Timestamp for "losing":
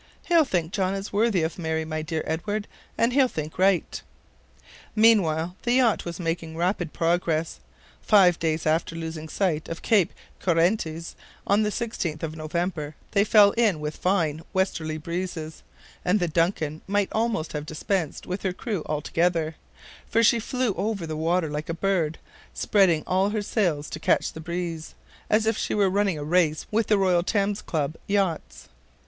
8.95-9.29